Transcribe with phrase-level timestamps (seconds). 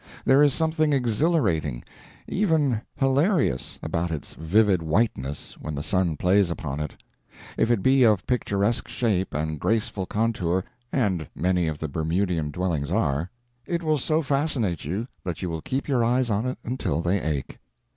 [0.25, 1.83] There is something exhilarating,
[2.27, 6.97] even hilarious, about its vivid whiteness when the sun plays upon it.
[7.55, 12.89] If it be of picturesque shape and graceful contour and many of the Bermudian dwellings
[12.89, 13.29] are
[13.67, 17.21] it will so fascinate you that you will keep your eyes on it until they
[17.21, 17.59] ache.